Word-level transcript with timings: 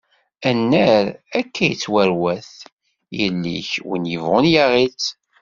Annar, 0.49 1.05
akka 1.39 1.61
i 1.65 1.67
yettarwat, 1.69 2.51
yelli-k 3.17 3.71
win 3.87 4.09
yebɣun 4.11 4.45
yaɣ-itt. 4.53 5.05